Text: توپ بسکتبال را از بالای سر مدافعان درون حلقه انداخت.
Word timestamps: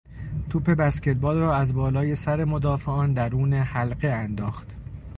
توپ 0.49 0.69
بسکتبال 0.69 1.37
را 1.37 1.55
از 1.55 1.73
بالای 1.73 2.15
سر 2.15 2.43
مدافعان 2.43 3.13
درون 3.13 3.53
حلقه 3.53 4.07
انداخت. 4.07 4.77